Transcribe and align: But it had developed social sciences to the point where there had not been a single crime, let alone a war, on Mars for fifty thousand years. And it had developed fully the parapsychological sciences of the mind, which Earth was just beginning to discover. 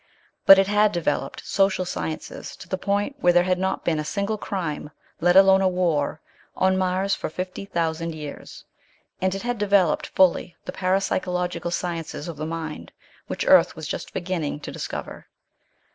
But 0.47 0.57
it 0.57 0.65
had 0.65 0.91
developed 0.91 1.45
social 1.45 1.85
sciences 1.85 2.55
to 2.55 2.67
the 2.67 2.75
point 2.79 3.17
where 3.19 3.33
there 3.33 3.43
had 3.43 3.59
not 3.59 3.85
been 3.85 3.99
a 3.99 4.03
single 4.03 4.39
crime, 4.39 4.89
let 5.19 5.35
alone 5.35 5.61
a 5.61 5.67
war, 5.67 6.21
on 6.57 6.75
Mars 6.75 7.13
for 7.13 7.29
fifty 7.29 7.65
thousand 7.65 8.15
years. 8.15 8.65
And 9.21 9.35
it 9.35 9.43
had 9.43 9.59
developed 9.59 10.07
fully 10.07 10.55
the 10.65 10.71
parapsychological 10.71 11.71
sciences 11.71 12.27
of 12.27 12.37
the 12.37 12.47
mind, 12.47 12.91
which 13.27 13.45
Earth 13.45 13.75
was 13.75 13.87
just 13.87 14.11
beginning 14.11 14.61
to 14.61 14.71
discover. 14.71 15.27